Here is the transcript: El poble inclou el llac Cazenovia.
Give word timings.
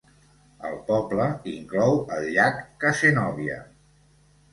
El 0.69 0.77
poble 0.85 1.27
inclou 1.51 1.99
el 2.15 2.25
llac 2.37 2.57
Cazenovia. 2.85 3.59